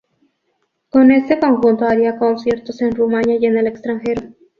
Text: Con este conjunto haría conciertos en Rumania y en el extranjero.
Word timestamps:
Con 0.89 1.11
este 1.11 1.37
conjunto 1.39 1.85
haría 1.85 2.17
conciertos 2.17 2.81
en 2.81 2.95
Rumania 2.95 3.37
y 3.39 3.45
en 3.45 3.59
el 3.59 3.67
extranjero. 3.67 4.29